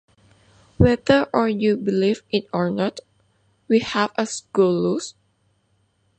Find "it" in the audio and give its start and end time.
2.31-2.47